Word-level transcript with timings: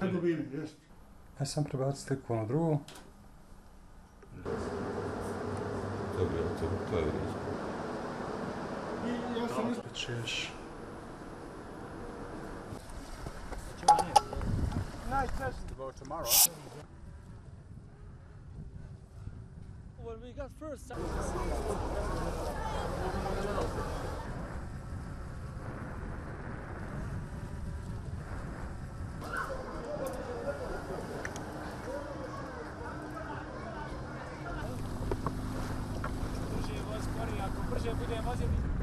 Jest. 0.00 0.76
Ja 1.40 1.46
sam 1.46 1.64
prebaciti 1.64 2.04
sliku 2.04 2.36
na 2.36 2.46
drugu. 2.46 2.78
Dobro, 6.18 6.38
to, 6.60 6.90
to 6.90 6.98
je 6.98 7.04
vrijeme. 7.04 7.32
I 9.06 9.40
ja 9.40 9.48
sam 9.48 9.72
isto. 9.72 9.82
Češ. 9.94 10.52
Nice 15.10 15.32
session 15.38 15.68
to 15.68 15.74
go 15.78 15.92
tomorrow. 15.92 16.28
When 20.04 20.20
we 20.22 20.32
got 20.32 20.50
first, 20.58 20.92
Gut, 38.00 38.10
der 38.10 38.22
muss 38.22 38.36
nicht. 38.38 38.79